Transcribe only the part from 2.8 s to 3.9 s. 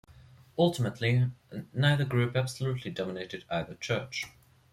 dominated either